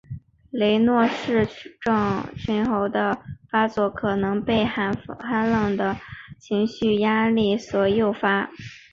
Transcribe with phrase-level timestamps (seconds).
[0.49, 1.47] 雷诺氏
[1.79, 1.95] 症
[2.25, 5.99] 候群的发作可能被寒冷或是
[6.39, 8.49] 情绪压力所诱发。